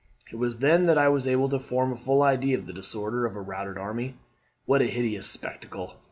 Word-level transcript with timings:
It 0.31 0.37
was 0.37 0.57
then 0.57 0.85
that 0.85 0.97
I 0.97 1.09
was 1.09 1.27
able 1.27 1.47
to 1.49 1.59
form 1.59 1.93
a 1.93 1.95
full 1.95 2.23
idea 2.23 2.57
of 2.57 2.65
the 2.65 2.73
disorder 2.73 3.27
of 3.27 3.35
a 3.35 3.39
routed 3.39 3.77
army. 3.77 4.15
What 4.65 4.81
a 4.81 4.87
hideous 4.87 5.27
spectacle! 5.29 5.99